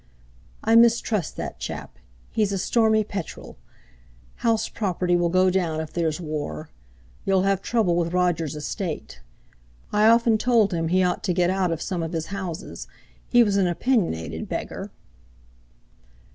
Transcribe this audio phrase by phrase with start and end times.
[0.63, 1.99] "I mistrust that chap;
[2.31, 3.57] he's a stormy petrel.
[4.37, 6.71] House property will go down if there's war.
[7.23, 9.21] You'll have trouble with Roger's estate.
[9.93, 12.87] I often told him he ought to get out of some of his houses.
[13.29, 14.89] He was an opinionated beggar."